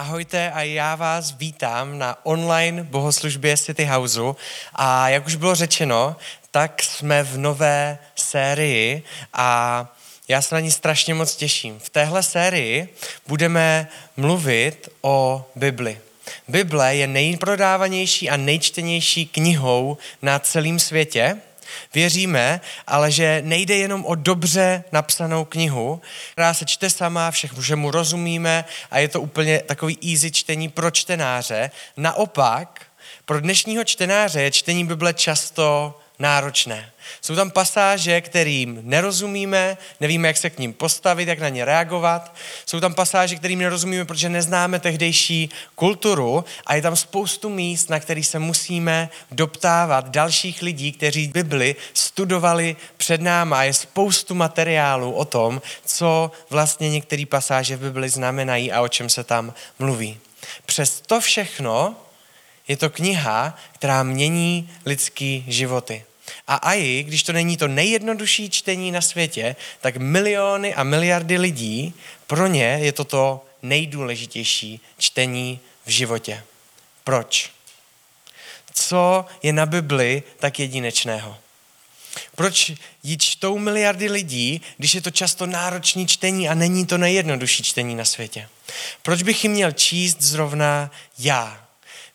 [0.00, 4.36] Ahojte a já vás vítám na online bohoslužbě City Houseu
[4.74, 6.16] a jak už bylo řečeno,
[6.50, 9.02] tak jsme v nové sérii
[9.32, 9.86] a
[10.28, 11.78] já se na ní strašně moc těším.
[11.78, 12.94] V téhle sérii
[13.26, 16.00] budeme mluvit o Bibli.
[16.48, 21.36] Bible je nejprodávanější a nejčtenější knihou na celém světě
[21.94, 26.00] Věříme, ale že nejde jenom o dobře napsanou knihu,
[26.32, 31.70] která se čte sama, všemu rozumíme a je to úplně takový easy čtení pro čtenáře.
[31.96, 32.86] Naopak,
[33.24, 36.92] pro dnešního čtenáře je čtení Bible často náročné.
[37.20, 42.34] Jsou tam pasáže, kterým nerozumíme, nevíme, jak se k ním postavit, jak na ně reagovat.
[42.66, 48.00] Jsou tam pasáže, kterým nerozumíme, protože neznáme tehdejší kulturu a je tam spoustu míst, na
[48.00, 53.64] kterých se musíme doptávat dalších lidí, kteří Bibli studovali před náma.
[53.64, 59.08] Je spoustu materiálu o tom, co vlastně některé pasáže v Bibli znamenají a o čem
[59.08, 60.18] se tam mluví.
[60.66, 61.96] Přes to všechno
[62.68, 66.04] je to kniha, která mění lidský životy.
[66.52, 71.94] A i když to není to nejjednodušší čtení na světě, tak miliony a miliardy lidí,
[72.26, 76.42] pro ně je to to nejdůležitější čtení v životě.
[77.04, 77.50] Proč?
[78.74, 81.38] Co je na Bibli tak jedinečného?
[82.34, 87.62] Proč ji čtou miliardy lidí, když je to často náročný čtení a není to nejjednodušší
[87.62, 88.48] čtení na světě?
[89.02, 91.66] Proč bych ji měl číst zrovna já?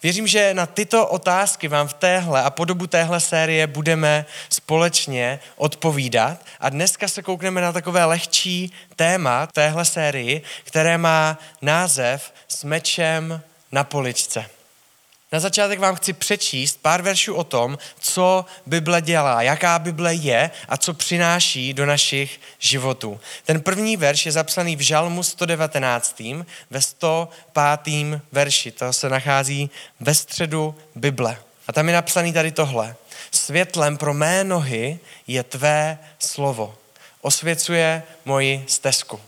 [0.06, 5.40] Věřím, že na tyto otázky vám v téhle a po dobu téhle série budeme společně
[5.56, 6.46] odpovídat.
[6.60, 13.42] A dneska se koukneme na takové lehčí téma téhle sérii, které má název S mečem
[13.72, 14.46] na poličce.
[15.36, 20.52] Na začátek vám chci přečíst pár veršů o tom, co Bible dělá, jaká Bible je
[20.70, 23.20] a co přináší do našich životů.
[23.46, 26.24] Ten první verš je zapsaný v Žalmu 119.
[26.70, 28.22] ve 105.
[28.32, 28.72] verši.
[28.72, 29.70] To se nachází
[30.00, 31.38] ve středu Bible.
[31.68, 32.96] A tam je napsaný tady tohle.
[33.32, 36.76] Světlem pro mé nohy je tvé slovo.
[37.22, 39.20] Osvěcuje moji stezku.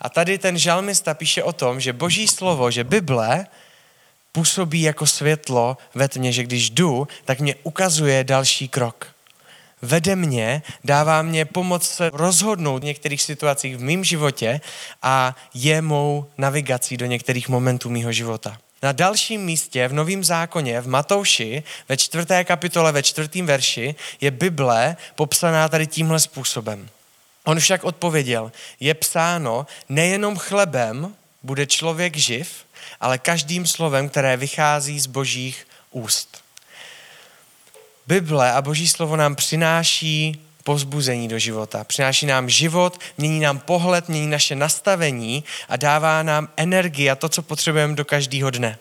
[0.00, 3.46] A tady ten žalmista píše o tom, že boží slovo, že Bible
[4.36, 9.06] působí jako světlo ve tmě, že když jdu, tak mě ukazuje další krok.
[9.82, 14.60] Vede mě, dává mě pomoc se rozhodnout v některých situacích v mém životě
[15.02, 18.58] a je mou navigací do některých momentů mého života.
[18.82, 24.30] Na dalším místě v Novém zákoně v Matouši ve čtvrté kapitole ve čtvrtém verši je
[24.30, 26.88] Bible popsaná tady tímhle způsobem.
[27.44, 32.65] On však odpověděl, je psáno, nejenom chlebem bude člověk živ,
[33.00, 36.42] ale každým slovem, které vychází z božích úst.
[38.06, 41.84] Bible a boží slovo nám přináší pozbuzení do života.
[41.84, 47.28] Přináší nám život, mění nám pohled, mění naše nastavení a dává nám energii a to,
[47.28, 48.78] co potřebujeme do každého dne.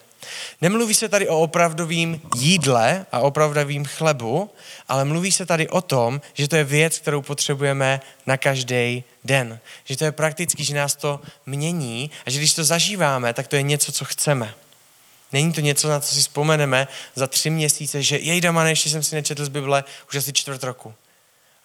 [0.62, 4.50] Nemluví se tady o opravdovém jídle a opravdovém chlebu,
[4.88, 9.60] ale mluví se tady o tom, že to je věc, kterou potřebujeme na každý den.
[9.86, 13.56] Že to je prakticky, že nás to mění a že když to zažíváme, tak to
[13.56, 14.54] je něco, co chceme.
[15.32, 19.04] Není to něco, na co si vzpomeneme za tři měsíce, že jej dama, ještě jsem
[19.04, 20.94] si nečetl z Bible už asi čtvrt roku.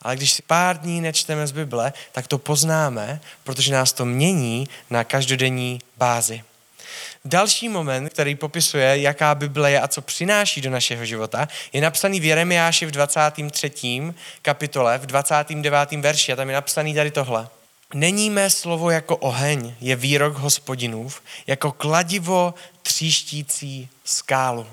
[0.03, 4.69] Ale když si pár dní nečteme z Bible, tak to poznáme, protože nás to mění
[4.91, 6.42] na každodenní bázi.
[7.24, 12.20] Další moment, který popisuje, jaká Bible je a co přináší do našeho života, je napsaný
[12.20, 14.02] v Jeremiáši v 23.
[14.42, 15.92] kapitole, v 29.
[15.92, 17.48] verši a tam je napsaný tady tohle.
[17.94, 24.66] Není mé slovo jako oheň, je výrok hospodinův, jako kladivo tříštící skálu.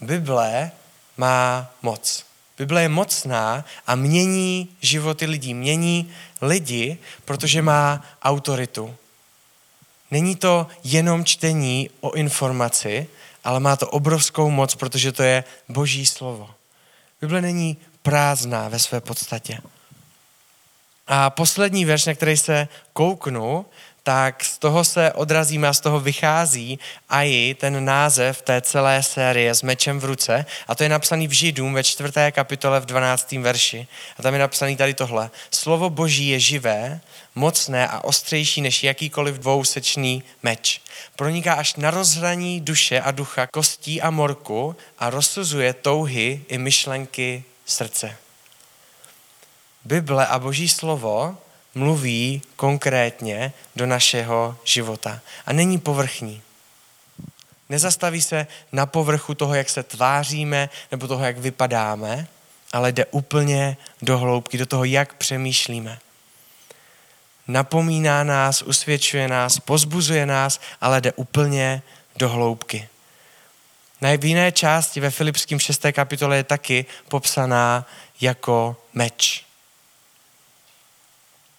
[0.00, 0.70] Bible
[1.16, 2.24] má moc.
[2.58, 5.54] Bible je mocná a mění životy lidí.
[5.54, 8.96] Mění lidi, protože má autoritu.
[10.10, 13.08] Není to jenom čtení o informaci,
[13.44, 16.50] ale má to obrovskou moc, protože to je boží slovo.
[17.20, 19.58] Bible není prázdná ve své podstatě.
[21.06, 23.66] A poslední verš, na který se kouknu,
[24.10, 26.78] tak z toho se odrazíme a z toho vychází
[27.10, 31.32] i ten název té celé série s mečem v ruce a to je napsaný v
[31.32, 33.32] Židům ve čtvrté kapitole v 12.
[33.32, 33.86] verši.
[34.18, 35.30] A tam je napsaný tady tohle.
[35.50, 37.00] Slovo boží je živé,
[37.34, 40.80] mocné a ostřejší než jakýkoliv dvousečný meč.
[41.16, 47.44] Proniká až na rozhraní duše a ducha, kostí a morku a rozsuzuje touhy i myšlenky
[47.66, 48.16] srdce.
[49.84, 51.38] Bible a boží slovo
[51.74, 56.42] mluví konkrétně do našeho života a není povrchní.
[57.68, 62.26] Nezastaví se na povrchu toho, jak se tváříme nebo toho, jak vypadáme,
[62.72, 65.98] ale jde úplně do hloubky, do toho, jak přemýšlíme.
[67.48, 71.82] napomíná nás, usvědčuje nás, pozbuzuje nás, ale jde úplně
[72.16, 72.88] do hloubky.
[74.00, 75.82] Na jiné části ve Filipském 6.
[75.92, 77.86] kapitole je taky popsaná
[78.20, 79.49] jako meč.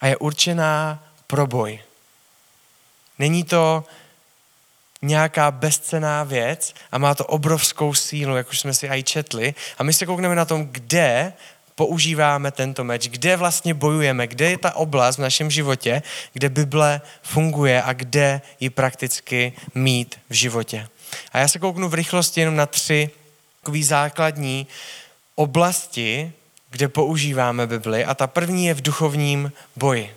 [0.02, 1.80] A je určená pro boj.
[3.20, 3.84] Není to
[5.02, 9.54] nějaká bezcená věc a má to obrovskou sílu, jak už jsme si aj četli.
[9.78, 11.34] A my se koukneme na tom, kde
[11.76, 16.02] používáme tento meč, kde vlastně bojujeme, kde je ta oblast v našem životě,
[16.34, 20.88] kde Bible funguje a kde ji prakticky mít v životě.
[21.32, 23.10] A já se kouknu v rychlosti jenom na tři
[23.62, 24.68] takové základní
[25.36, 26.34] oblasti,
[26.72, 28.06] kde používáme Bibli.
[28.06, 30.16] A ta první je v duchovním boji.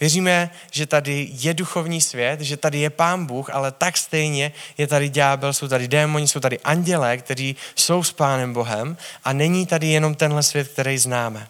[0.00, 4.86] Věříme, že tady je duchovní svět, že tady je pán Bůh, ale tak stejně je
[4.86, 9.66] tady ďábel, jsou tady démoni, jsou tady andělé, kteří jsou s pánem Bohem a není
[9.66, 11.48] tady jenom tenhle svět, který známe.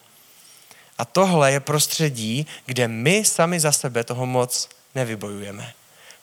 [0.98, 5.72] A tohle je prostředí, kde my sami za sebe toho moc nevybojujeme,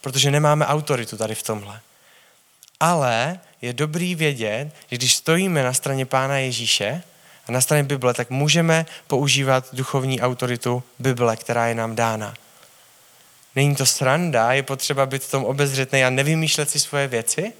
[0.02, 1.80] protože nemáme autoritu tady v tomhle.
[2.80, 7.04] Ale je dobrý vědět, že když stojíme na straně Pána Ježíše
[7.50, 12.34] na straně Bible, tak můžeme používat duchovní autoritu Bible, která je nám dána.
[13.56, 17.54] Není to sranda, je potřeba být v tom obezřetný a nevymýšlet si svoje věci,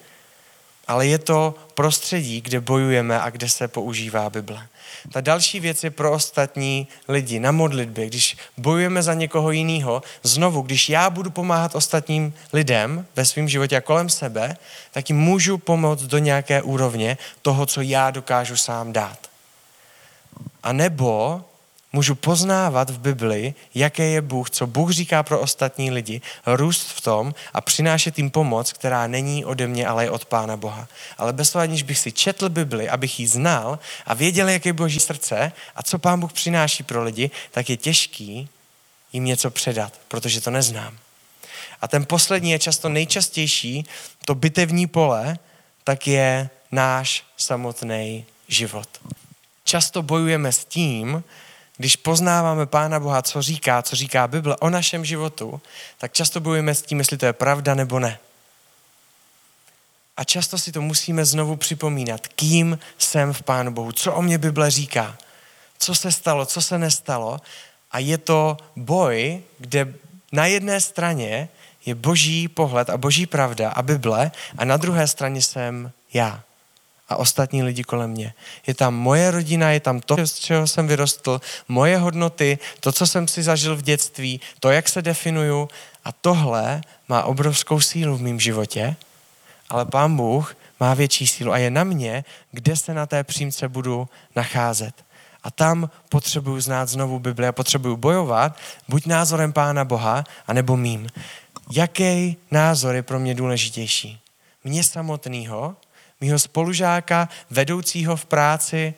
[0.88, 4.68] ale je to prostředí, kde bojujeme a kde se používá Bible.
[5.12, 8.08] Ta další věc je pro ostatní lidi na modlitbě.
[8.08, 13.78] Když bojujeme za někoho jiného, znovu, když já budu pomáhat ostatním lidem ve svém životě
[13.78, 14.58] a kolem sebe,
[14.92, 19.29] tak jim můžu pomoct do nějaké úrovně toho, co já dokážu sám dát.
[20.64, 21.44] A nebo
[21.94, 27.02] můžu poznávat v Bibli, jaké je Bůh, co Bůh říká pro ostatní lidi, růst v
[27.02, 30.88] tom a přinášet jim pomoc, která není ode mě, ale je od Pána Boha.
[31.18, 34.74] Ale bez toho, aniž bych si četl Bibli, abych ji znal a věděl, jaké je
[34.74, 38.50] Boží srdce a co Pán Bůh přináší pro lidi, tak je těžký
[39.14, 40.98] jim něco předat, protože to neznám.
[41.82, 43.86] A ten poslední je často nejčastější,
[44.26, 45.38] to bitevní pole,
[45.84, 48.88] tak je náš samotný život.
[49.70, 51.24] Často bojujeme s tím,
[51.78, 55.62] když poznáváme Pána Boha, co říká, co říká Bible o našem životu,
[55.98, 58.20] tak často bojujeme s tím, jestli to je pravda nebo ne.
[60.18, 64.38] A často si to musíme znovu připomínat, kým jsem v Pánu Bohu, co o mě
[64.38, 65.18] Bible říká,
[65.78, 67.42] co se stalo, co se nestalo.
[67.92, 69.94] A je to boj, kde
[70.32, 71.50] na jedné straně
[71.86, 76.44] je boží pohled a boží pravda a Bible a na druhé straně jsem já
[77.10, 78.34] a ostatní lidi kolem mě.
[78.68, 83.08] Je tam moje rodina, je tam to, z čeho jsem vyrostl, moje hodnoty, to, co
[83.08, 85.70] jsem si zažil v dětství, to, jak se definuju.
[86.06, 88.96] A tohle má obrovskou sílu v mém životě,
[89.70, 93.68] ale Pán Bůh má větší sílu a je na mě, kde se na té přímce
[93.68, 94.96] budu nacházet.
[95.44, 98.58] A tam potřebuju znát znovu Bibli a potřebuju bojovat
[98.88, 101.08] buď názorem Pána Boha, anebo mým.
[101.72, 104.20] Jaký názor je pro mě důležitější?
[104.64, 105.76] Mě samotného
[106.22, 108.94] mýho spolužáka, vedoucího v práci,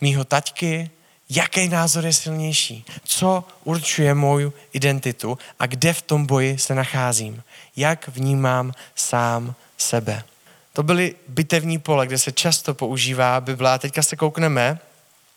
[0.00, 0.90] mýho taťky,
[1.30, 7.42] jaký názor je silnější, co určuje moju identitu a kde v tom boji se nacházím,
[7.76, 10.24] jak vnímám sám sebe.
[10.72, 13.70] To byly bitevní pole, kde se často používá Bible.
[13.70, 14.78] A teďka se koukneme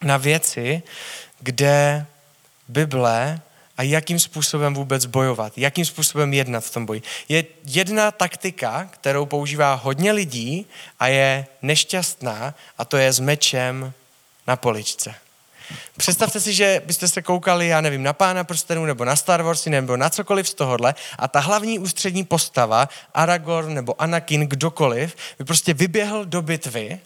[0.02, 0.82] na věci,
[1.40, 2.06] kde
[2.68, 3.42] Bible
[3.78, 7.02] a jakým způsobem vůbec bojovat, jakým způsobem jednat v tom boji.
[7.30, 10.66] Je jedna taktika, kterou používá hodně lidí
[11.00, 13.94] a je nešťastná a to je s mečem
[14.48, 15.16] na poličce.
[15.98, 19.66] Představte si, že byste se koukali, já nevím, na Pána prstenů nebo na Star Wars
[19.66, 25.46] nebo na cokoliv z tohohle a ta hlavní ústřední postava, Aragorn nebo Anakin, kdokoliv, by
[25.46, 27.00] prostě vyběhl do bitvy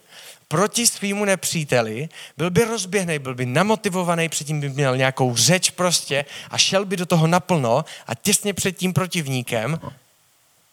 [0.52, 6.26] proti svýmu nepříteli, byl by rozběhnej, byl by namotivovaný, předtím by měl nějakou řeč prostě
[6.50, 9.80] a šel by do toho naplno a těsně před tím protivníkem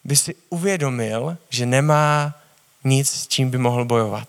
[0.05, 2.35] by si uvědomil, že nemá
[2.85, 4.29] nic, s čím by mohl bojovat.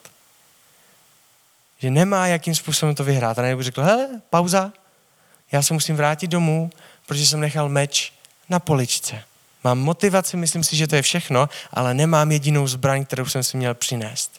[1.79, 3.39] Že nemá, jakým způsobem to vyhrát.
[3.39, 4.73] A by řekl, hele, pauza,
[5.51, 6.69] já se musím vrátit domů,
[7.05, 8.13] protože jsem nechal meč
[8.49, 9.23] na poličce.
[9.63, 13.57] Mám motivaci, myslím si, že to je všechno, ale nemám jedinou zbraň, kterou jsem si
[13.57, 14.38] měl přinést.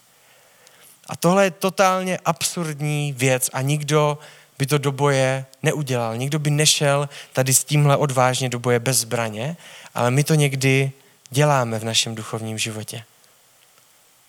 [1.10, 4.18] A tohle je totálně absurdní věc a nikdo
[4.58, 6.16] by to do boje neudělal.
[6.16, 9.56] Nikdo by nešel tady s tímhle odvážně do boje bez zbraně,
[9.94, 10.92] ale my to někdy
[11.30, 13.04] děláme v našem duchovním životě.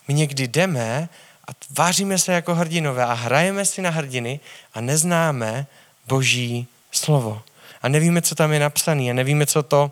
[0.08, 1.10] My někdy jdeme
[1.48, 4.40] a vážíme se jako hrdinové a hrajeme si na hrdiny
[4.74, 5.66] a neznáme
[6.08, 7.42] Boží slovo.
[7.82, 9.92] A nevíme, co tam je napsané a nevíme, co to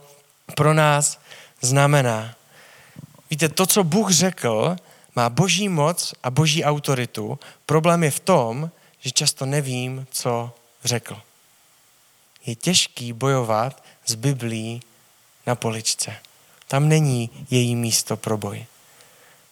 [0.56, 1.20] pro nás
[1.62, 2.36] znamená.
[3.30, 4.76] Víte, to, co Bůh řekl,
[5.20, 7.40] má boží moc a boží autoritu.
[7.66, 10.52] Problém je v tom, že často nevím, co
[10.84, 11.22] řekl.
[12.46, 14.82] je těžký bojovat s Biblí
[15.48, 16.16] na poličce.
[16.68, 18.66] Tam není její místo pro boj.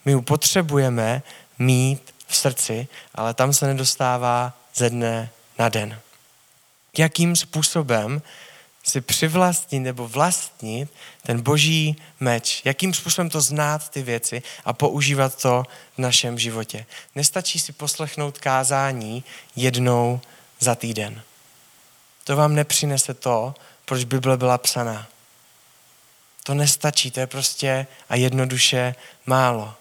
[0.06, 1.22] My ji potřebujeme
[1.60, 6.00] mít v srdci, ale tam se nedostává ze dne na den.
[6.98, 8.22] Jakým způsobem
[8.88, 10.90] si přivlastnit nebo vlastnit
[11.24, 15.64] ten boží meč, jakým způsobem to znát ty věci a používat to
[15.96, 16.86] v našem životě.
[17.16, 19.24] Nestačí si poslechnout kázání
[19.56, 20.22] jednou
[20.60, 21.22] za týden.
[22.24, 25.08] To vám nepřinese to, proč Bible byla psaná.
[26.44, 29.74] To nestačí, to je prostě a jednoduše málo.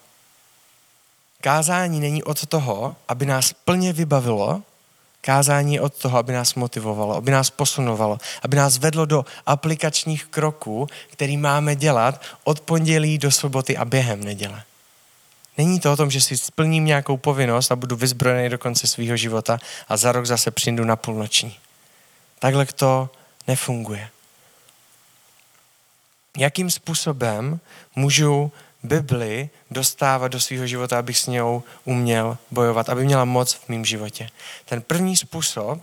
[1.41, 4.63] Kázání není od toho, aby nás plně vybavilo,
[5.27, 10.25] Kázání je od toho, aby nás motivovalo, aby nás posunovalo, aby nás vedlo do aplikačních
[10.25, 14.63] kroků, který máme dělat od pondělí do soboty a během neděle.
[15.57, 19.17] Není to o tom, že si splním nějakou povinnost a budu vyzbrojený do konce svého
[19.17, 21.57] života a za rok zase přijdu na půlnoční.
[22.39, 23.09] Takhle to
[23.47, 24.09] nefunguje.
[26.37, 27.59] Jakým způsobem
[27.95, 28.51] můžu
[28.83, 31.41] Bibli dostávat do svého života, abych s něj
[31.85, 34.29] uměl bojovat, aby měla moc v mém životě.
[34.65, 35.79] Ten první způsob,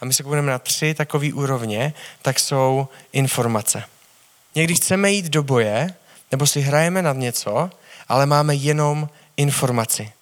[0.00, 3.84] a my se budeme na tři takové úrovně, tak jsou informace.
[4.54, 5.94] Někdy chceme jít do boje,
[6.30, 7.70] nebo si hrajeme nad něco,
[8.08, 10.12] ale máme jenom informaci.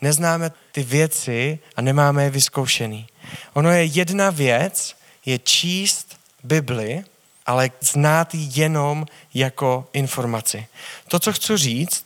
[0.00, 3.06] Neznáme ty věci a nemáme je vyzkoušený.
[3.52, 4.96] Ono je jedna věc,
[5.26, 7.04] je číst Bibli
[7.52, 10.66] ale znát ji jenom jako informaci.
[11.08, 12.04] To, co chci říct,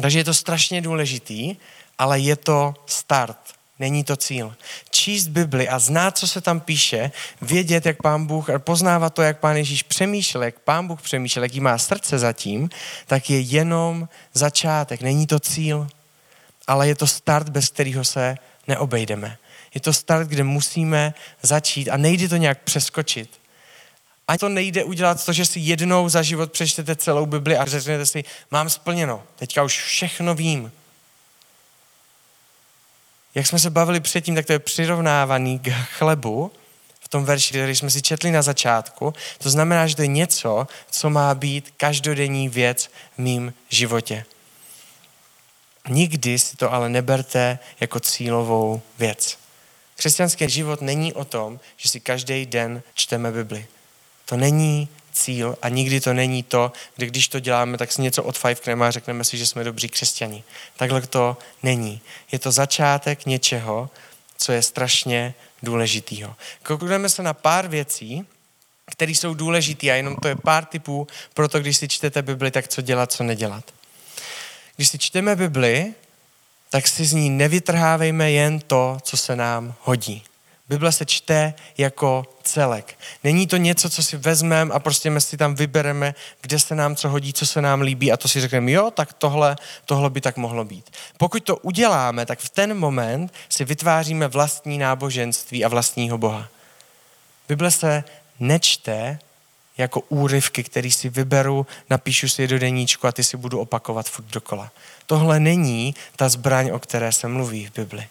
[0.00, 1.56] takže je to strašně důležitý,
[1.98, 3.36] ale je to start,
[3.78, 4.54] není to cíl.
[4.90, 9.38] Číst Bibli a znát, co se tam píše, vědět, jak pán Bůh, poznávat to, jak
[9.38, 12.70] pán Ježíš přemýšlel, jak pán Bůh přemýšlel, jaký má srdce zatím,
[13.06, 15.88] tak je jenom začátek, není to cíl,
[16.66, 18.36] ale je to start, bez kterého se
[18.68, 19.38] neobejdeme.
[19.74, 23.39] Je to start, kde musíme začít a nejde to nějak přeskočit.
[24.30, 28.06] A to nejde udělat to, že si jednou za život přečtete celou Bibli a řeknete
[28.06, 30.72] si, mám splněno, teďka už všechno vím.
[33.34, 36.52] Jak jsme se bavili předtím, tak to je přirovnávaný k chlebu,
[37.00, 39.14] v tom verši, který jsme si četli na začátku.
[39.38, 44.24] To znamená, že to je něco, co má být každodenní věc v mým životě.
[45.88, 49.38] Nikdy si to ale neberte jako cílovou věc.
[49.96, 53.66] Křesťanský život není o tom, že si každý den čteme Bibli.
[54.30, 58.22] To není cíl a nikdy to není to, kdy když to děláme, tak si něco
[58.22, 60.44] odfajfkneme a řekneme si, že jsme dobří křesťani.
[60.76, 62.00] Takhle to není.
[62.32, 63.90] Je to začátek něčeho,
[64.36, 66.36] co je strašně důležitýho.
[66.62, 68.26] Koukneme se na pár věcí,
[68.90, 72.50] které jsou důležité a jenom to je pár typů pro to, když si čtete Bibli,
[72.50, 73.64] tak co dělat, co nedělat.
[74.76, 75.94] Když si čteme Bibli,
[76.68, 80.22] tak si z ní nevytrhávejme jen to, co se nám hodí.
[80.70, 82.98] Bible se čte jako celek.
[83.24, 86.96] Není to něco, co si vezmeme a prostě my si tam vybereme, kde se nám
[86.96, 90.20] co hodí, co se nám líbí a to si řekneme, jo, tak tohle, tohle by
[90.20, 90.90] tak mohlo být.
[91.16, 96.48] Pokud to uděláme, tak v ten moment si vytváříme vlastní náboženství a vlastního Boha.
[97.48, 98.04] Bible se
[98.40, 99.18] nečte
[99.78, 104.08] jako úryvky, který si vyberu, napíšu si je do deníčku a ty si budu opakovat
[104.08, 104.70] furt dokola.
[105.06, 108.08] Tohle není ta zbraň, o které se mluví v Bibli.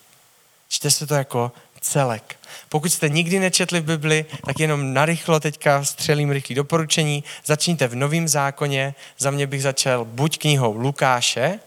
[0.70, 1.52] Čte se to jako
[1.82, 2.36] celek.
[2.70, 7.24] Pokud jste nikdy nečetli v Bibli, tak jenom narychlo teďka střelím rychlý doporučení.
[7.46, 8.96] Začněte v Novém zákoně.
[9.18, 11.60] Za mě bych začal buď knihou Lukáše,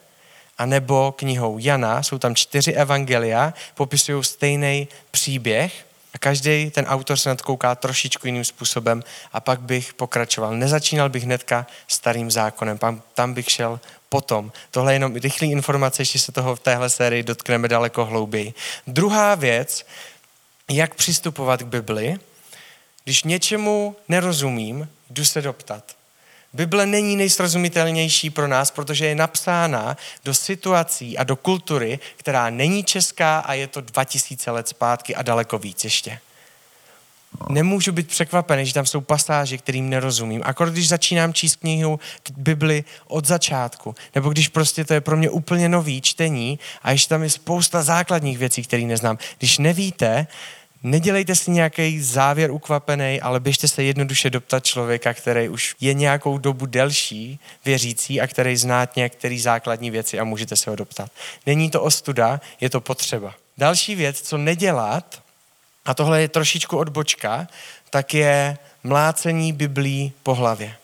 [0.59, 2.03] anebo knihou Jana.
[2.03, 7.75] Jsou tam čtyři evangelia, popisují stejný příběh a každý ten autor se na to kouká
[7.75, 10.57] trošičku jiným způsobem a pak bych pokračoval.
[10.57, 12.79] Nezačínal bych hnedka starým zákonem,
[13.15, 13.81] tam bych šel
[14.13, 14.53] potom.
[14.71, 18.55] Tohle je jenom rychlý informace, ještě se toho v téhle sérii dotkneme daleko hlouběji.
[18.87, 19.87] Druhá věc,
[20.71, 22.17] jak přistupovat k Bibli,
[23.05, 25.85] když něčemu nerozumím, jdu se doptat.
[26.53, 32.85] Bible není nejsrozumitelnější pro nás, protože je napsána do situací a do kultury, která není
[32.85, 36.21] česká a je to 2000 let zpátky a daleko víc ještě
[37.49, 40.43] nemůžu být překvapený, že tam jsou pasáže, kterým nerozumím.
[40.45, 42.01] A když začínám číst knihu
[42.37, 47.09] Bibli od začátku, nebo když prostě to je pro mě úplně nový čtení a ještě
[47.09, 49.19] tam je spousta základních věcí, které neznám.
[49.39, 50.27] Když nevíte,
[50.83, 56.39] nedělejte si nějaký závěr ukvapený, ale běžte se jednoduše doptat člověka, který už je nějakou
[56.39, 61.11] dobu delší věřící a který zná některé základní věci a můžete se ho doptat.
[61.47, 63.35] Není to ostuda, je to potřeba.
[63.59, 65.22] Další věc, co nedělat,
[65.85, 67.49] a tohle je trošičku odbočka,
[67.91, 70.77] tak je mlácení Biblí po hlavě.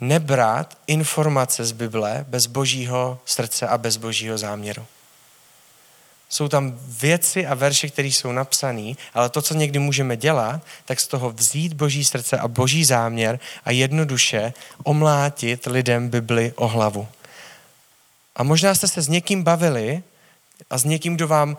[0.00, 4.86] Nebrat informace z Bible bez božího srdce a bez božího záměru.
[6.28, 11.00] jsou tam věci a verše, které jsou napsané, ale to, co někdy můžeme dělat, tak
[11.00, 17.08] z toho vzít boží srdce a boží záměr a jednoduše omlátit lidem Bibli o hlavu.
[18.36, 20.02] A možná jste se s někým bavili
[20.70, 21.56] a s někým, kdo vám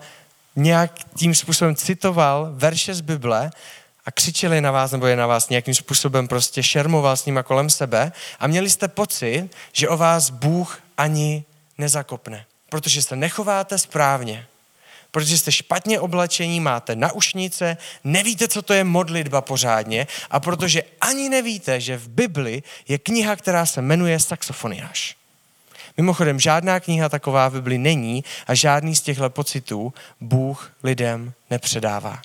[0.58, 3.50] nějak tím způsobem citoval verše z Bible
[4.06, 7.70] a křičeli na vás, nebo je na vás nějakým způsobem prostě šermoval s nima kolem
[7.70, 11.44] sebe a měli jste pocit, že o vás Bůh ani
[11.78, 14.46] nezakopne, protože se nechováte správně
[15.10, 21.28] protože jste špatně oblečení, máte naušnice, nevíte, co to je modlitba pořádně a protože ani
[21.28, 25.16] nevíte, že v Bibli je kniha, která se jmenuje Saxofoniáš.
[25.98, 32.22] Mimochodem, žádná kniha taková v Bibli není a žádný z těchto pocitů Bůh lidem nepředává.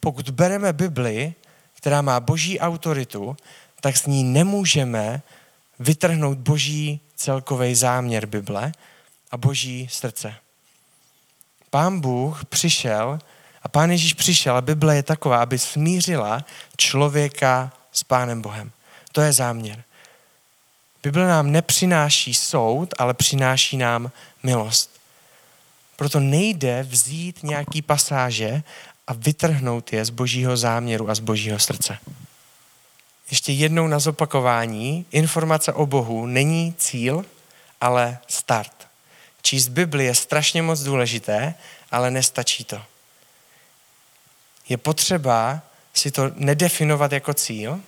[0.00, 1.34] Pokud bereme Bibli,
[1.74, 3.36] která má boží autoritu,
[3.80, 5.22] tak s ní nemůžeme
[5.78, 8.72] vytrhnout boží celkový záměr Bible
[9.30, 10.34] a boží srdce.
[11.70, 13.18] Pán Bůh přišel
[13.62, 16.44] a Pán Ježíš přišel a Bible je taková, aby smířila
[16.76, 18.70] člověka s Pánem Bohem.
[19.12, 19.84] To je záměr.
[21.04, 24.10] Bible nám nepřináší soud, ale přináší nám
[24.42, 25.00] milost.
[25.96, 28.62] Proto nejde vzít nějaký pasáže
[29.06, 31.98] a vytrhnout je z božího záměru a z božího srdce.
[33.30, 37.24] Ještě jednou na zopakování, informace o Bohu není cíl,
[37.80, 38.86] ale start.
[39.42, 41.54] Číst Bibli je strašně moc důležité,
[41.90, 42.82] ale nestačí to.
[44.68, 45.60] Je potřeba
[45.94, 47.80] si to nedefinovat jako cíl,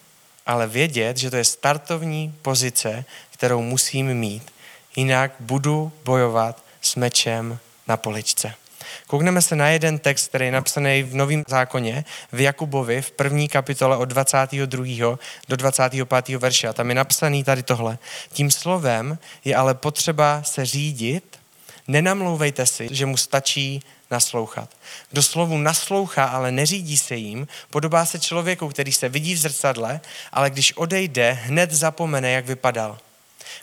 [0.46, 4.52] ale vědět, že to je startovní pozice, kterou musím mít.
[4.96, 8.54] Jinak budu bojovat s mečem na poličce.
[9.06, 13.48] Koukneme se na jeden text, který je napsaný v Novém zákoně, v Jakubovi, v první
[13.48, 15.18] kapitole od 22.
[15.48, 16.38] do 25.
[16.38, 16.68] verše.
[16.68, 17.98] A tam je napsaný tady tohle.
[18.32, 21.38] Tím slovem je ale potřeba se řídit
[21.88, 24.70] Nenamlouvejte si, že mu stačí naslouchat.
[25.10, 30.00] Kdo slovu naslouchá, ale neřídí se jim, podobá se člověku, který se vidí v zrcadle,
[30.32, 32.98] ale když odejde, hned zapomene, jak vypadal.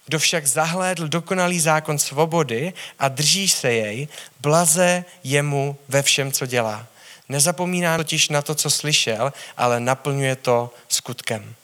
[0.05, 4.07] Kdo však zahlédl dokonalý zákon svobody a drží se jej,
[4.39, 6.87] blaze jemu ve všem, co dělá.
[7.29, 11.55] Nezapomíná totiž na to, co slyšel, ale naplňuje to skutkem.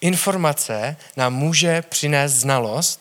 [0.00, 3.00] Informace nám může přinést znalost,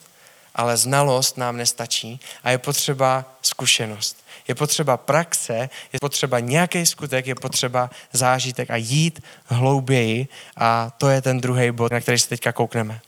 [0.55, 4.17] ale znalost nám nestačí a je potřeba zkušenost.
[4.47, 11.09] Je potřeba praxe, je potřeba nějaký skutek, je potřeba zážitek a jít hlouběji a to
[11.09, 12.99] je ten druhý bod, na který se teďka koukneme.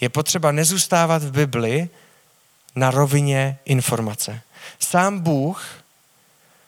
[0.00, 1.88] Je potřeba nezůstávat v Bibli
[2.76, 4.40] na rovině informace.
[4.78, 5.64] Sám Bůh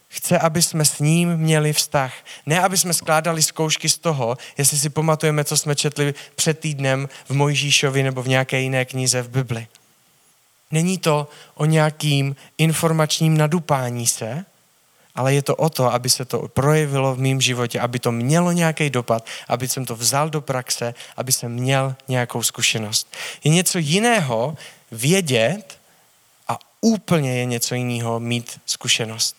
[0.08, 2.12] chce, aby jsme s ním měli vztah.
[2.46, 7.08] Ne, aby jsme skládali zkoušky z toho, jestli si pamatujeme, co jsme četli před týdnem
[7.28, 9.66] v Mojžíšovi nebo v nějaké jiné knize v Bibli.
[10.74, 14.44] Není to o nějakým informačním nadupání se,
[15.14, 18.52] ale je to o to, aby se to projevilo v mém životě, aby to mělo
[18.52, 23.06] nějaký dopad, aby jsem to vzal do praxe, aby jsem měl nějakou zkušenost.
[23.44, 24.56] Je něco jiného
[24.90, 25.78] vědět
[26.48, 29.36] a úplně je něco jiného mít zkušenost.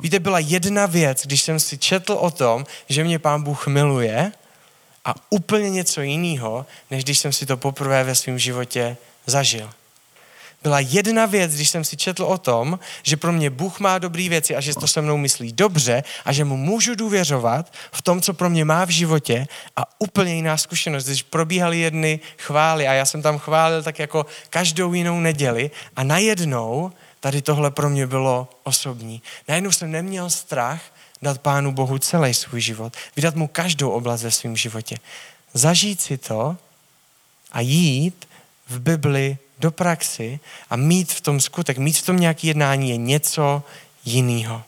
[0.00, 4.32] Víte, byla jedna věc, když jsem si četl o tom, že mě pán Bůh miluje
[5.04, 9.70] a úplně něco jiného, než když jsem si to poprvé ve svém životě zažil
[10.64, 14.28] byla jedna věc, když jsem si četl o tom, že pro mě Bůh má dobré
[14.28, 18.20] věci a že to se mnou myslí dobře a že mu můžu důvěřovat v tom,
[18.20, 19.46] co pro mě má v životě
[19.76, 24.26] a úplně jiná zkušenost, když probíhaly jedny chvály a já jsem tam chválil tak jako
[24.50, 29.22] každou jinou neděli a najednou tady tohle pro mě bylo osobní.
[29.48, 30.80] Najednou jsem neměl strach
[31.22, 34.96] dát Pánu Bohu celý svůj život, vydat mu každou oblast ve svém životě.
[35.54, 36.56] Zažít si to
[37.52, 38.28] a jít
[38.68, 40.40] v Bibli do praxi
[40.70, 43.62] a mít v tom skutek, mít v tom nějaký jednání je něco
[44.04, 44.62] jiného.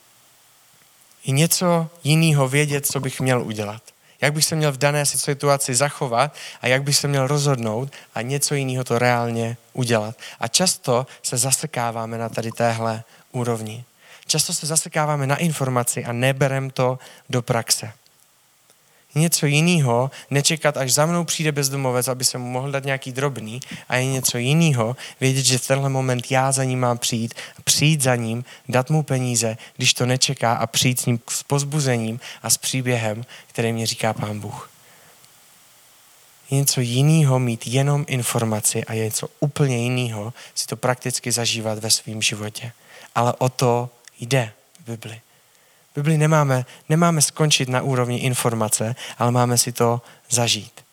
[1.25, 3.83] Je něco jiného vědět, co bych měl udělat.
[4.21, 8.23] Jak bych se měl v dané situaci zachovat a jak bych se měl rozhodnout a
[8.23, 10.17] něco jiného to reálně udělat.
[10.41, 13.85] A často se zasekáváme na tady téhle úrovni.
[14.27, 16.99] Často se zasekáváme na informaci a neberem to
[17.31, 17.93] do praxe
[19.17, 23.61] něco jiného, nečekat, až za mnou přijde bezdomovec, aby se mu mohl dát nějaký drobný
[23.89, 28.03] a je něco jiného, vědět, že v tenhle moment já za ním mám přijít, přijít
[28.03, 32.51] za ním, dát mu peníze, když to nečeká a přijít s ním s pozbuzením a
[32.51, 34.71] s příběhem, který mě říká pán Bůh.
[36.51, 41.79] Je něco jiného mít jenom informaci a je něco úplně jiného si to prakticky zažívat
[41.79, 42.73] ve svém životě.
[43.15, 45.21] Ale o to jde v Bibli.
[45.97, 50.85] Bibli nemáme, nemáme skončit na úrovni informace, ale máme si to zažít.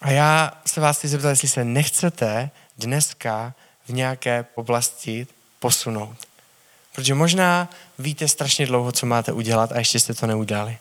[0.00, 3.54] A já se vás chci zeptat, jestli se nechcete dneska
[3.88, 5.26] v nějaké oblasti
[5.60, 6.16] posunout.
[6.94, 10.78] Protože možná víte strašně dlouho, co máte udělat a ještě jste to neudělali.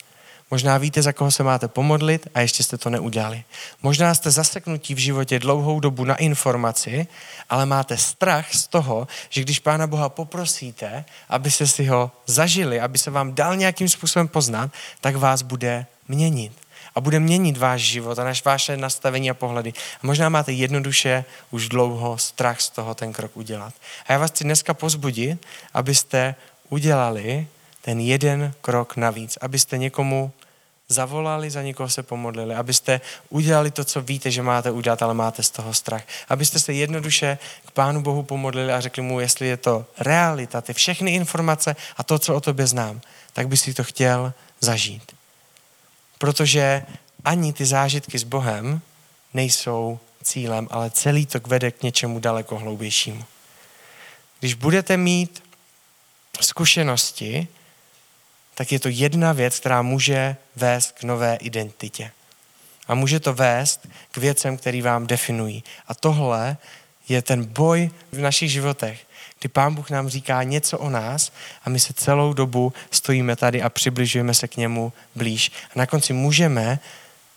[0.54, 3.44] Možná víte, za koho se máte pomodlit a ještě jste to neudělali.
[3.84, 7.08] Možná jste zaseknutí v životě dlouhou dobu na informaci,
[7.50, 12.80] ale máte strach z toho, že když Pána Boha poprosíte, aby se si ho zažili,
[12.80, 16.54] aby se vám dal nějakým způsobem poznat, tak vás bude měnit.
[16.96, 19.74] A bude měnit váš život a vaše nastavení a pohledy.
[20.04, 23.74] A možná máte jednoduše už dlouho strach z toho ten krok udělat.
[24.08, 26.36] A já vás chci dneska pozbudit, abyste
[26.70, 27.48] udělali
[27.82, 30.32] ten jeden krok navíc, abyste někomu
[30.94, 35.44] zavolali, za někoho se pomodlili, abyste udělali to, co víte, že máte udělat, ale máte
[35.44, 36.04] z toho strach.
[36.30, 40.74] Abyste se jednoduše k Pánu Bohu pomodlili a řekli mu, jestli je to realita, ty
[40.74, 43.02] všechny informace a to, co o tobě znám,
[43.34, 45.16] tak by si to chtěl zažít.
[46.18, 46.86] Protože
[47.26, 48.82] ani ty zážitky s Bohem
[49.34, 53.26] nejsou cílem, ale celý to vede k něčemu daleko hloubějšímu.
[54.40, 55.44] Když budete mít
[56.42, 57.48] zkušenosti,
[58.56, 62.12] tak je to jedna věc, která může vést k nové identitě.
[62.88, 65.64] A může to vést k věcem, který vám definují.
[65.88, 66.58] A tohle
[67.10, 69.06] je ten boj v našich životech,
[69.40, 71.32] kdy Pán Bůh nám říká něco o nás
[71.66, 75.52] a my se celou dobu stojíme tady a přibližujeme se k němu blíž.
[75.70, 76.80] A na konci můžeme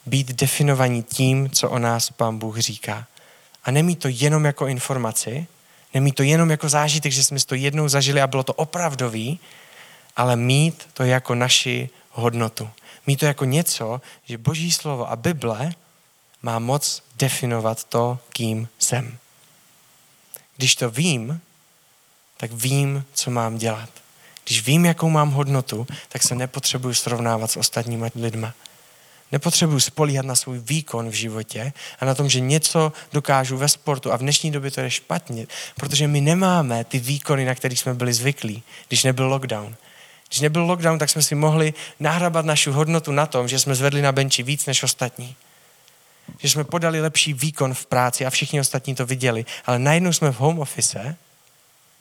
[0.07, 3.07] být definovaní tím, co o nás Pán Bůh říká.
[3.65, 5.47] A nemít to jenom jako informaci,
[5.95, 9.41] nemít to jenom jako zážitek, že jsme to jednou zažili a bylo to opravdový,
[10.17, 12.71] ale mít to jako naši hodnotu.
[13.07, 15.73] Mít to jako něco, že Boží slovo a Bible
[16.43, 19.19] má moc definovat to, kým jsem.
[20.57, 21.41] Když to vím,
[22.37, 23.91] tak vím, co mám dělat.
[24.45, 28.55] Když vím, jakou mám hodnotu, tak se nepotřebuju srovnávat s ostatními lidma.
[29.33, 34.13] Nepotřebuju spolíhat na svůj výkon v životě a na tom, že něco dokážu ve sportu
[34.13, 37.95] a v dnešní době to je špatně, protože my nemáme ty výkony, na které jsme
[37.95, 39.77] byli zvyklí, když nebyl lockdown.
[40.29, 44.03] Když nebyl lockdown, tak jsme si mohli nahrabat naši hodnotu na tom, že jsme zvedli
[44.03, 45.37] na benči víc než ostatní.
[46.39, 49.45] Že jsme podali lepší výkon v práci a všichni ostatní to viděli.
[49.67, 51.17] Ale najednou jsme v home office,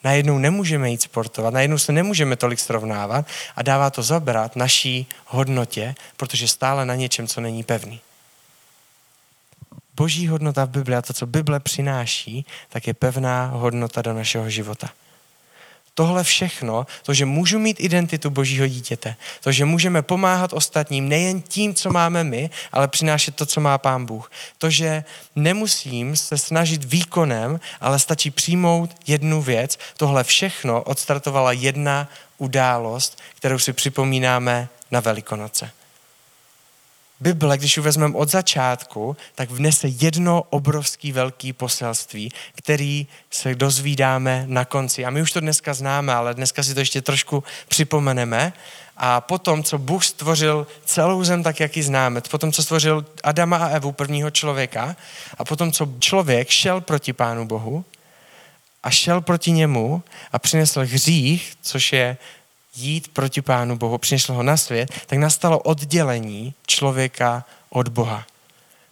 [0.04, 5.96] najednou nemůžeme jít sportovat, najednou se nemůžeme tolik srovnávat a dává to zabrat naší hodnotě,
[6.18, 8.00] protože stále na něčem, co není pevný.
[9.96, 14.50] Boží hodnota v Bibli a to, co Bible přináší, tak je pevná hodnota do našeho
[14.50, 14.90] života
[15.96, 21.42] tohle všechno, to, že můžu mít identitu božího dítěte, to, že můžeme pomáhat ostatním nejen
[21.42, 24.32] tím, co máme my, ale přinášet to, co má pán Bůh.
[24.58, 25.04] To, že
[25.36, 29.80] nemusím se snažit výkonem, ale stačí přijmout jednu věc.
[29.98, 35.72] Tohle všechno odstartovala jedna událost, kterou si připomínáme na Velikonoce.
[37.20, 44.46] Bible, když ji vezmeme od začátku, tak vnese jedno obrovský velký poselství, který se dozvídáme
[44.48, 45.06] na konci.
[45.06, 48.54] A my už to dneska známe, ale dneska si to ještě trošku připomeneme.
[48.98, 53.58] A potom, co Bůh stvořil celou zem tak, jak ji známe, potom, co stvořil Adama
[53.58, 54.96] a Evu, prvního člověka,
[55.38, 57.86] a potom, co člověk šel proti Pánu Bohu
[58.84, 62.18] a šel proti němu a přinesl hřích, což je
[62.76, 68.26] jít proti Pánu Bohu, přišel ho na svět, tak nastalo oddělení člověka od Boha.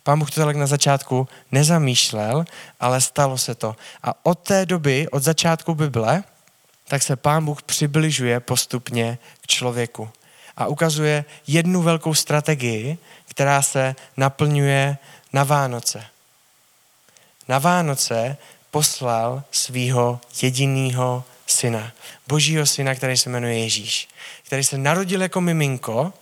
[0.04, 2.46] Pán Bůh to tak na začátku nezamýšlel,
[2.80, 3.76] ale stalo se to.
[4.04, 6.24] A od té doby, od začátku Bible,
[6.88, 10.10] tak se Pán Bůh přibližuje postupně k člověku.
[10.58, 14.98] A ukazuje jednu velkou strategii, která se naplňuje
[15.34, 16.06] na Vánoce.
[17.48, 18.38] Na Vánoce
[18.72, 21.92] poslal svého jediného syna.
[22.28, 24.08] Božího syna, který se jmenuje Ježíš.
[24.44, 26.14] Který se narodil jako miminko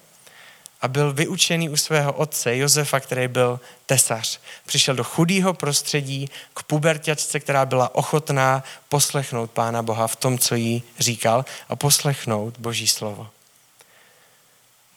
[0.81, 4.39] a byl vyučený u svého otce Josefa, který byl tesař.
[4.65, 10.55] Přišel do chudého prostředí k puberťačce, která byla ochotná poslechnout Pána Boha v tom, co
[10.55, 13.29] jí říkal a poslechnout Boží slovo.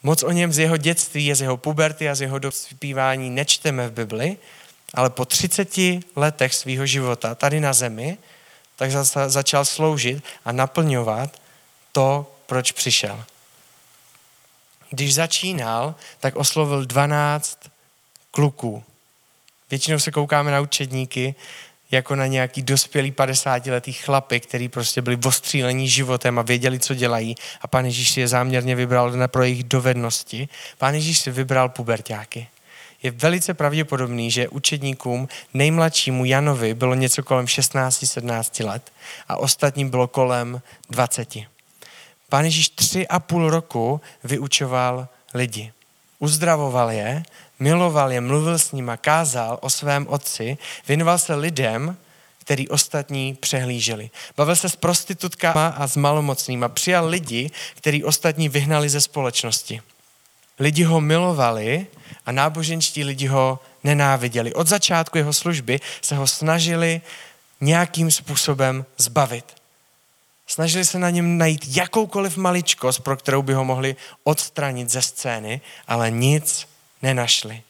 [0.03, 3.93] Moc o něm z jeho dětství z jeho puberty a z jeho dospívání nečteme v
[3.93, 4.37] Bibli,
[4.95, 5.69] ale po 30
[6.17, 8.19] letech svého života tady na zemi
[8.77, 8.91] tak
[9.27, 11.41] začal sloužit a naplňovat
[11.93, 13.25] to, proč přišel.
[14.91, 17.59] Když začínal, tak oslovil 12
[18.31, 18.85] kluků.
[19.71, 21.35] Většinou se koukáme na učedníky
[21.91, 27.37] jako na nějaký dospělý 50-letý chlapy, který prostě byli ostřílení životem a věděli, co dělají.
[27.61, 30.49] A pán Ježíš si je záměrně vybral pro jejich dovednosti.
[30.79, 32.49] Pán Ježíš si vybral pubertáky
[33.05, 38.93] je velice pravděpodobný, že učedníkům nejmladšímu Janovi bylo něco kolem 16-17 let
[39.29, 41.35] a ostatním bylo kolem 20.
[42.29, 45.73] Pán Ježíš tři a půl roku vyučoval lidi.
[46.19, 47.23] Uzdravoval je,
[47.59, 51.97] miloval je, mluvil s nimi, kázal o svém otci, věnoval se lidem,
[52.38, 54.11] který ostatní přehlíželi.
[54.37, 56.69] Bavil se s prostitutkama a s malomocnýma.
[56.69, 59.81] Přijal lidi, který ostatní vyhnali ze společnosti.
[60.59, 61.87] Lidi ho milovali
[62.27, 64.55] a náboženští lidi ho nenáviděli.
[64.55, 67.01] Od začátku jeho služby se ho snažili
[67.61, 69.55] nějakým způsobem zbavit.
[70.47, 75.61] Snažili se na něm najít jakoukoliv maličkost, pro kterou by ho mohli odstranit ze scény,
[75.88, 76.69] ale nic
[77.03, 77.62] nenašli.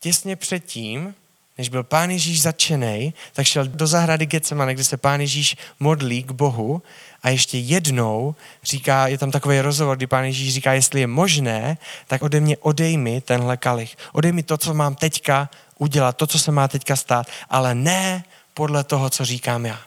[0.00, 1.14] Těsně předtím,
[1.58, 6.22] než byl pán Ježíš začený, tak šel do zahrady Getsemane, kde se pán Ježíš modlí
[6.22, 6.82] k Bohu
[7.24, 8.34] a ještě jednou
[8.64, 12.56] říká, je tam takový rozhovor, kdy pán Ježíš říká, jestli je možné, tak ode mě
[12.56, 13.96] odej mi tenhle kalich.
[14.12, 18.24] Odej mi to, co mám teďka udělat, to, co se má teďka stát, ale ne
[18.54, 19.80] podle toho, co říkám já,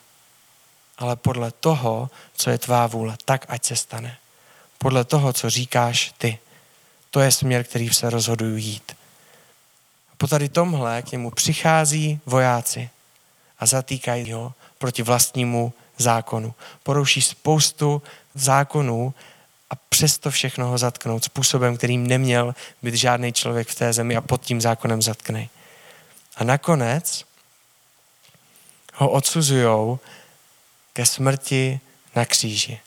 [0.98, 4.18] ale podle toho, co je tvá vůle, tak ať se stane.
[4.78, 6.38] Podle toho, co říkáš ty.
[7.12, 8.92] To je směr, který se rozhoduju jít.
[10.12, 12.90] A po tady tomhle k němu přichází vojáci
[13.60, 16.54] a zatýkají ho proti vlastnímu zákonu.
[16.84, 18.02] Porouší spoustu
[18.36, 19.14] zákonů
[19.70, 24.22] a přesto všechno ho zatknout způsobem, kterým neměl být žádný člověk v té zemi a
[24.22, 25.50] pod tím zákonem zatknej.
[26.36, 27.26] A nakonec
[28.94, 30.00] ho odsuzujou
[30.94, 31.80] ke smrti
[32.16, 32.80] na kříži.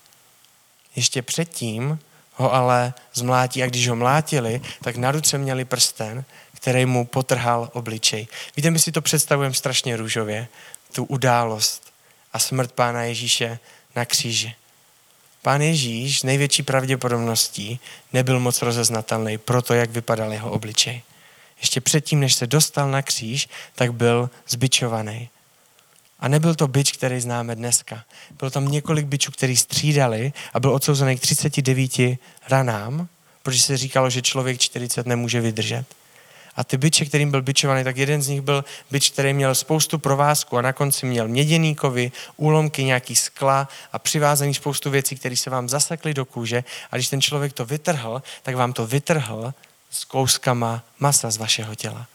[0.97, 1.99] Ještě předtím
[2.35, 7.71] ho ale zmlátí a když ho mlátili, tak na ruce měli prsten, který mu potrhal
[7.73, 8.29] obličej.
[8.57, 10.49] Víte, my si to představujeme strašně růžově,
[10.93, 11.90] tu událost
[12.33, 13.59] a smrt Pána Ježíše
[13.97, 14.55] na kříži.
[15.43, 17.81] Pán Ježíš největší pravděpodobností
[18.13, 21.03] nebyl moc rozeznatelný pro to, jak vypadal jeho obličej.
[21.61, 25.29] Ještě předtím, než se dostal na kříž, tak byl zbičovaný.
[26.21, 28.05] A nebyl to byč, který známe dneska.
[28.39, 31.93] Bylo tam několik byčů, který střídali a byl odsouzený k 39
[32.49, 33.09] ranám,
[33.43, 35.85] protože se říkalo, že člověk 40 nemůže vydržet.
[36.57, 39.99] A ty byče, kterým byl byčovaný, tak jeden z nich byl byč, který měl spoustu
[39.99, 45.37] provázku a na konci měl měděný kovy, úlomky, nějaký skla a přivázaný spoustu věcí, které
[45.37, 46.65] se vám zasekly do kůže.
[46.91, 49.55] A když ten člověk to vytrhl, tak vám to vytrhl
[49.91, 52.07] s kouskama masa z vašeho těla.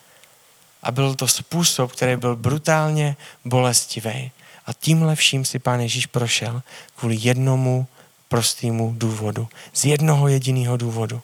[0.84, 4.32] A byl to způsob, který byl brutálně bolestivý.
[4.66, 6.62] A tímhle vším si pán Ježíš prošel
[6.96, 7.88] kvůli jednomu
[8.28, 9.48] prostému důvodu.
[9.74, 11.22] Z jednoho jediného důvodu.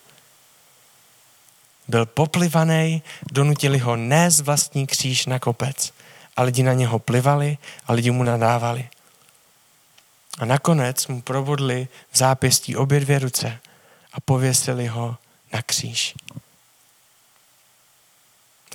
[1.92, 5.94] Byl poplivaný, donutili ho nést vlastní kříž na kopec.
[6.38, 8.90] A lidi na něho plivali a lidi mu nadávali.
[10.40, 13.60] A nakonec mu probodli v zápěstí obě dvě ruce
[14.14, 15.18] a pověsili ho
[15.54, 16.16] na kříž.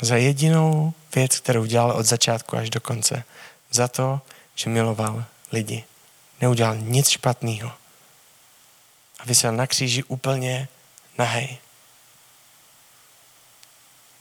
[0.00, 3.24] Za jedinou věc, kterou dělal od začátku až do konce.
[3.70, 4.20] Za to,
[4.54, 5.84] že miloval lidi.
[6.40, 7.72] Neudělal nic špatného.
[9.18, 10.68] A vysel na kříži úplně
[11.18, 11.58] nahej.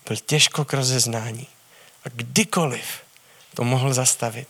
[0.08, 1.48] Byl těžko k rozeznání.
[2.06, 2.86] A kdykoliv
[3.54, 4.48] to mohl zastavit.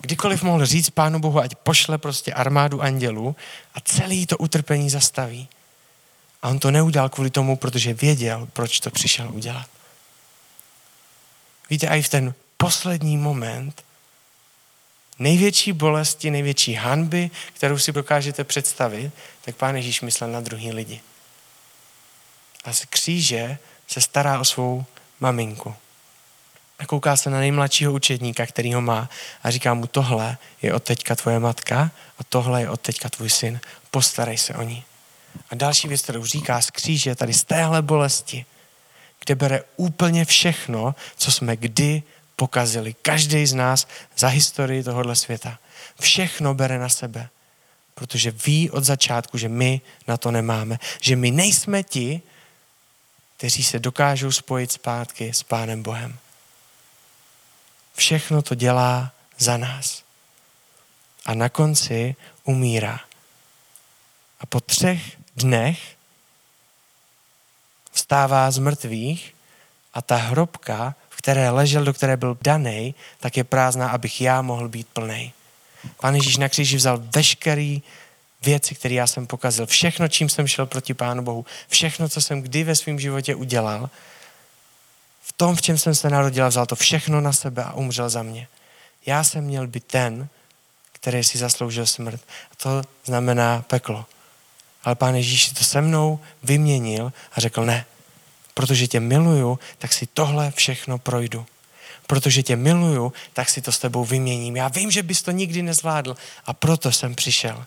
[0.00, 3.36] Kdykoliv mohl říct Pánu Bohu, ať pošle prostě armádu andělů
[3.74, 5.48] a celý to utrpení zastaví.
[6.42, 9.66] A on to neudělal kvůli tomu, protože věděl, proč to přišel udělat.
[11.70, 13.84] Víte, i v ten poslední moment
[15.18, 21.00] největší bolesti, největší hanby, kterou si dokážete představit, tak Pán Ježíš myslel na druhý lidi.
[22.64, 23.58] A z kříže
[23.90, 24.84] se stará o svou
[25.20, 25.74] maminku.
[26.78, 29.10] A kouká se na nejmladšího učedníka, který ho má
[29.42, 33.30] a říká mu, tohle je od teďka tvoje matka a tohle je od teďka tvůj
[33.30, 33.60] syn.
[33.90, 34.84] Postarej se o ní.
[35.50, 38.44] A další věc, kterou říká z kříže, tady z téhle bolesti,
[39.24, 42.02] kde bere úplně všechno, co jsme kdy
[42.36, 42.94] pokazili.
[43.02, 45.58] Každý z nás za historii tohohle světa.
[46.00, 47.28] Všechno bere na sebe.
[47.94, 50.78] Protože ví od začátku, že my na to nemáme.
[51.00, 52.22] Že my nejsme ti,
[53.40, 56.18] kteří se dokážou spojit zpátky s Pánem Bohem.
[57.94, 60.02] Všechno to dělá za nás.
[61.26, 63.00] A na konci umírá.
[64.40, 65.96] A po třech dnech
[67.92, 69.34] vstává z mrtvých
[69.94, 74.42] a ta hrobka, v které ležel, do které byl daný, tak je prázdná, abych já
[74.42, 75.32] mohl být plný.
[76.00, 77.82] Pán Ježíš na kříži vzal veškerý
[78.42, 82.42] věci, které já jsem pokazil, všechno, čím jsem šel proti Pánu Bohu, všechno, co jsem
[82.42, 83.90] kdy ve svém životě udělal,
[85.22, 88.22] v tom, v čem jsem se narodil, vzal to všechno na sebe a umřel za
[88.22, 88.48] mě.
[89.06, 90.28] Já jsem měl být ten,
[90.92, 92.20] který si zasloužil smrt.
[92.52, 94.06] A to znamená peklo.
[94.84, 97.84] Ale Pán Ježíš to se mnou vyměnil a řekl ne.
[98.54, 101.46] Protože tě miluju, tak si tohle všechno projdu.
[102.06, 104.56] Protože tě miluju, tak si to s tebou vyměním.
[104.56, 107.66] Já vím, že bys to nikdy nezvládl a proto jsem přišel.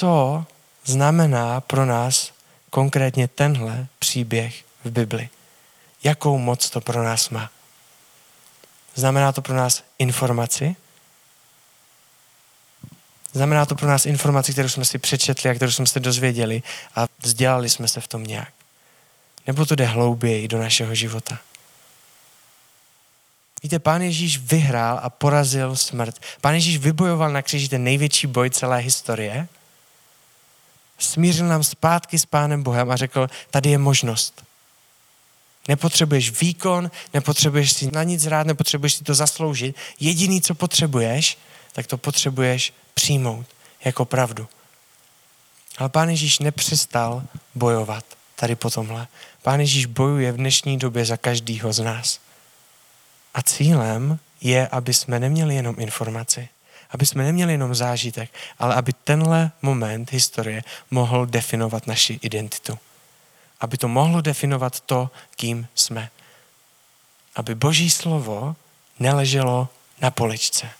[0.00, 0.44] Co
[0.84, 2.32] znamená pro nás
[2.70, 5.28] konkrétně tenhle příběh v Bibli?
[6.02, 7.50] jakou moc to pro nás má.
[8.94, 10.76] Znamená to pro nás informaci?
[13.32, 16.62] Znamená to pro nás informaci, kterou jsme si přečetli a kterou jsme se dozvěděli
[16.94, 18.52] a vzdělali jsme se v tom nějak.
[19.46, 21.38] Nebo to jde hlouběji do našeho života.
[23.62, 26.18] Víte, pán Ježíš vyhrál a porazil smrt.
[26.40, 29.48] Pán Ježíš vybojoval na kříži ten největší boj celé historie.
[31.00, 34.44] Smířil nám zpátky s pánem Bohem a řekl, tady je možnost.
[35.68, 39.76] Nepotřebuješ výkon, nepotřebuješ si na nic rád, nepotřebuješ si to zasloužit.
[40.00, 41.38] Jediný, co potřebuješ,
[41.72, 43.46] tak to potřebuješ přijmout
[43.84, 44.48] jako pravdu.
[45.78, 47.22] Ale Pán Ježíš nepřestal
[47.54, 48.04] bojovat
[48.36, 49.08] tady po tomhle.
[49.42, 52.20] Pán Ježíš bojuje v dnešní době za každýho z nás.
[53.34, 56.48] A cílem je, aby jsme neměli jenom informaci,
[56.90, 62.78] aby jsme neměli jenom zážitek, ale aby tenhle moment historie mohl definovat naši identitu.
[63.60, 66.10] Aby to mohlo definovat to, kým jsme.
[67.34, 68.56] Aby Boží slovo
[68.98, 69.68] neleželo
[70.00, 70.70] na poličce,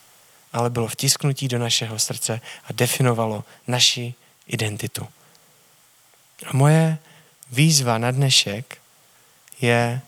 [0.53, 4.14] ale bylo vtisknutí do našeho srdce a definovalo naši
[4.46, 5.09] identitu.
[6.46, 6.99] A moje
[7.51, 8.79] výzva na dnešek
[9.61, 10.01] je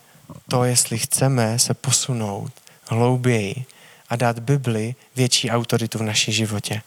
[0.49, 2.51] to, jestli chceme se posunout
[2.87, 3.65] hlouběji
[4.13, 6.81] a dát Bibli větší autoritu v naší životě.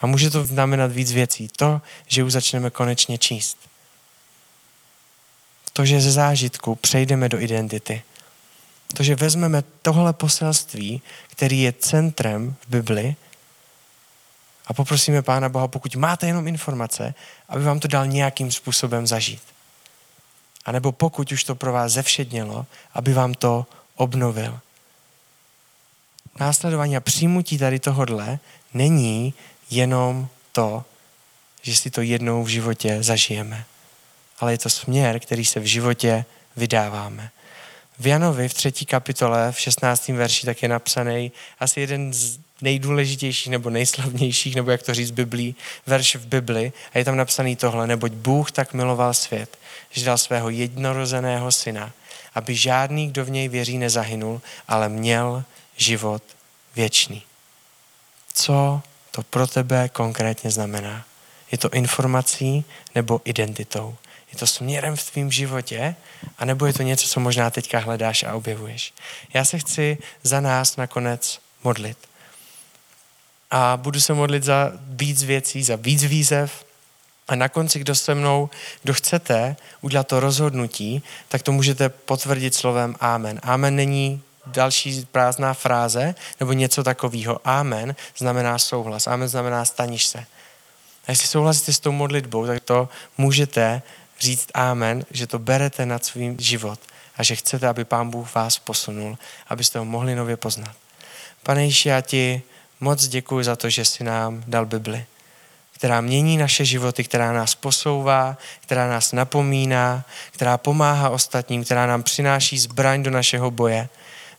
[0.00, 1.48] A může to znamenat víc věcí.
[1.56, 3.58] To, že už začneme konečně číst.
[5.72, 8.02] To, že ze zážitku přejdeme do identity.
[8.96, 13.16] To, že vezmeme tohle poselství, který je centrem v Bibli
[14.66, 17.14] a poprosíme Pána Boha, pokud máte jenom informace,
[17.48, 19.42] aby vám to dal nějakým způsobem zažít.
[20.64, 24.60] A nebo pokud už to pro vás zevšednělo, aby vám to obnovil.
[26.40, 28.38] Následování a přijmutí tady tohodle
[28.74, 29.34] není
[29.70, 30.84] jenom to,
[31.62, 33.64] že si to jednou v životě zažijeme,
[34.40, 36.24] ale je to směr, který se v životě
[36.56, 37.30] vydáváme.
[37.98, 40.08] V Janovi v třetí kapitole, v 16.
[40.08, 45.54] verši, tak je napsaný asi jeden z nejdůležitějších nebo nejslavnějších, nebo jak to říct, Biblí,
[45.86, 49.58] verš v Bibli a je tam napsaný tohle, neboť Bůh tak miloval svět,
[49.90, 51.92] že dal svého jednorozeného syna,
[52.34, 55.44] aby žádný, kdo v něj věří, nezahynul, ale měl
[55.78, 56.22] život
[56.76, 57.22] věčný.
[58.34, 61.04] Co to pro tebe konkrétně znamená?
[61.52, 62.64] Je to informací
[62.94, 63.96] nebo identitou?
[64.32, 65.96] Je to směrem v tvém životě?
[66.38, 68.94] A nebo je to něco, co možná teďka hledáš a objevuješ?
[69.34, 71.98] Já se chci za nás nakonec modlit.
[73.50, 76.64] A budu se modlit za víc věcí, za víc výzev,
[77.28, 78.50] a na konci, kdo se mnou,
[78.82, 83.40] kdo chcete udělat to rozhodnutí, tak to můžete potvrdit slovem Amen.
[83.42, 87.40] Amen není další prázdná fráze nebo něco takového.
[87.44, 89.06] Amen znamená souhlas.
[89.06, 90.18] Amen znamená staniš se.
[91.06, 93.82] A jestli souhlasíte s tou modlitbou, tak to můžete
[94.20, 96.80] říct Amen, že to berete na svůj život
[97.16, 100.76] a že chcete, aby Pán Bůh vás posunul, abyste ho mohli nově poznat.
[101.42, 102.42] Pane Ježíši, já ti
[102.80, 105.06] moc děkuji za to, že jsi nám dal Bibli
[105.78, 112.02] která mění naše životy, která nás posouvá, která nás napomíná, která pomáhá ostatním, která nám
[112.02, 113.88] přináší zbraň do našeho boje,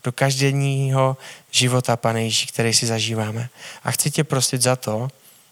[0.04, 1.18] do každodenního
[1.52, 3.50] života, Pane Ježí, který si zažíváme.
[3.84, 5.08] A chci tě prosit za to,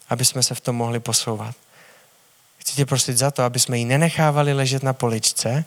[0.10, 1.56] aby jsme se v tom mohli posouvat.
[2.58, 5.66] Chci tě prosit za to, aby jsme ji nenechávali ležet na poličce,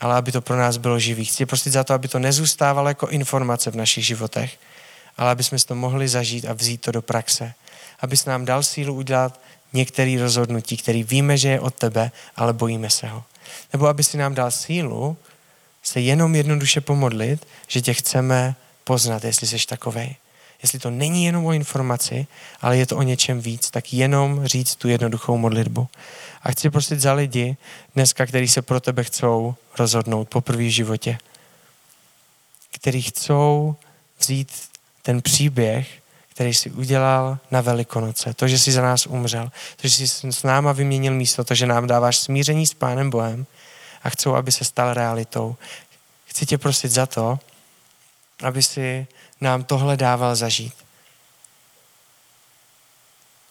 [0.00, 1.24] ale aby to pro nás bylo živý.
[1.24, 4.58] Chci tě prosit za to, aby to nezůstávalo jako informace v našich životech,
[5.16, 7.54] ale aby jsme to mohli zažít a vzít to do praxe
[8.02, 9.40] abys nám dal sílu udělat
[9.72, 13.24] některé rozhodnutí, který víme, že je od tebe, ale bojíme se ho.
[13.72, 15.16] Nebo aby si nám dal sílu
[15.82, 20.16] se jenom jednoduše pomodlit, že tě chceme poznat, jestli jsi takovej.
[20.62, 22.26] Jestli to není jenom o informaci,
[22.60, 25.88] ale je to o něčem víc, tak jenom říct tu jednoduchou modlitbu.
[26.42, 27.56] A chci prosit za lidi
[27.94, 31.18] dneska, kteří se pro tebe chcou rozhodnout po první životě.
[32.72, 33.76] Kteří chcou
[34.18, 34.48] vzít
[35.02, 36.02] ten příběh
[36.34, 38.34] který jsi udělal na Velikonoce.
[38.34, 39.50] To, že jsi za nás umřel.
[39.76, 41.44] To, že jsi s náma vyměnil místo.
[41.44, 43.46] To, že nám dáváš smíření s Pánem Bohem
[44.04, 45.56] a chcou, aby se stal realitou.
[46.26, 47.38] Chci tě prosit za to,
[48.42, 49.06] aby si
[49.40, 50.74] nám tohle dával zažít.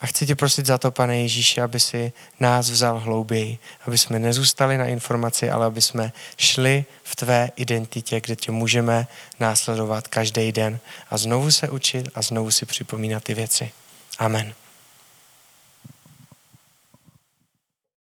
[0.01, 4.19] A chci tě prosit za to, pane Ježíši, aby si nás vzal hlouběji, aby jsme
[4.19, 9.07] nezůstali na informaci, ale aby jsme šli v tvé identitě, kde tě můžeme
[9.39, 10.79] následovat každý den
[11.09, 13.71] a znovu se učit a znovu si připomínat ty věci.
[14.19, 14.53] Amen.